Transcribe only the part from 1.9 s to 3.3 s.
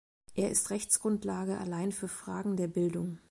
für Fragen der Bildung.